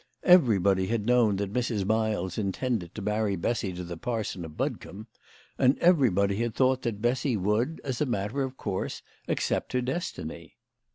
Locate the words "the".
3.83-3.97